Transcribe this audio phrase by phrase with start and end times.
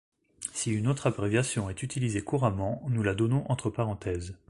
[0.51, 4.35] Si une autre abréviation est utilisée couramment, nous la donnons entre parenthèses.